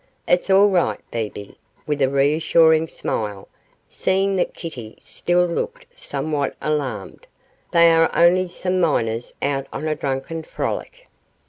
It's 0.27 0.49
all 0.49 0.67
right, 0.69 0.99
Bebe,' 1.11 1.55
with 1.85 2.01
a 2.01 2.09
reassuring 2.09 2.87
smile, 2.87 3.47
seeing 3.87 4.35
that 4.37 4.55
Kitty 4.55 4.97
still 4.99 5.45
looked 5.45 5.85
somewhat 5.93 6.55
alarmed, 6.59 7.27
'they 7.69 7.91
are 7.93 8.09
only 8.17 8.47
some 8.47 8.81
miners 8.81 9.35
out 9.43 9.67
on 9.71 9.87
a 9.87 9.93
drunken 9.93 10.41
frolic. 10.41 11.07